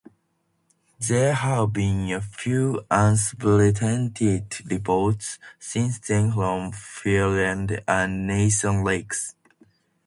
[0.99, 9.35] There have been a few unsubstantiated reports since then from Fiordland and Nelson Lakes.